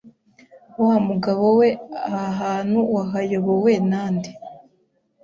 Wa 0.85 0.95
mugabo 1.07 1.45
we 1.59 1.69
aha 2.21 2.25
hantu 2.41 2.79
wahayobowe 2.93 3.73
na 3.89 4.03
nde 4.13 4.31